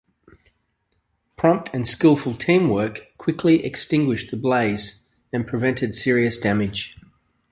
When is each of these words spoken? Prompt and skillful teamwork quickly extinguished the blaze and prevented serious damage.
Prompt 1.37 1.69
and 1.73 1.85
skillful 1.85 2.33
teamwork 2.33 3.05
quickly 3.19 3.63
extinguished 3.63 4.31
the 4.31 4.35
blaze 4.35 5.03
and 5.31 5.45
prevented 5.45 5.93
serious 5.93 6.39
damage. 6.39 6.97